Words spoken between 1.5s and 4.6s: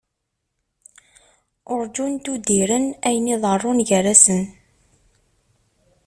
Urǧin d-udiren ayen iḍerrun gar-asen.